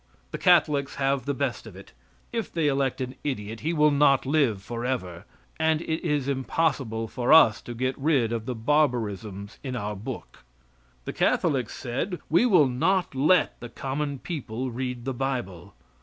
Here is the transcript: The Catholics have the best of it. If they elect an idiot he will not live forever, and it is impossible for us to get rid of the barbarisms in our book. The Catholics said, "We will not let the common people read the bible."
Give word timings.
The 0.31 0.39
Catholics 0.39 0.95
have 0.95 1.25
the 1.27 1.33
best 1.35 1.67
of 1.67 1.75
it. 1.75 1.91
If 2.33 2.51
they 2.51 2.67
elect 2.67 3.01
an 3.01 3.13
idiot 3.23 3.59
he 3.59 3.71
will 3.71 3.91
not 3.91 4.25
live 4.25 4.63
forever, 4.63 5.25
and 5.59 5.79
it 5.79 6.03
is 6.03 6.27
impossible 6.27 7.07
for 7.07 7.31
us 7.31 7.61
to 7.61 7.75
get 7.75 7.99
rid 7.99 8.33
of 8.33 8.47
the 8.47 8.55
barbarisms 8.55 9.59
in 9.63 9.75
our 9.75 9.95
book. 9.95 10.39
The 11.05 11.13
Catholics 11.13 11.75
said, 11.75 12.19
"We 12.31 12.47
will 12.47 12.65
not 12.67 13.13
let 13.13 13.59
the 13.59 13.69
common 13.69 14.17
people 14.17 14.71
read 14.71 15.05
the 15.05 15.13
bible." 15.13 15.75